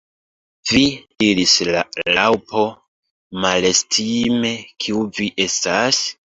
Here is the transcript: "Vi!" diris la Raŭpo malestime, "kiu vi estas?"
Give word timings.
"Vi!" 0.69 0.79
diris 1.23 1.53
la 1.75 1.83
Raŭpo 2.15 2.65
malestime, 3.45 4.55
"kiu 4.83 5.07
vi 5.21 5.33
estas?" 5.49 6.05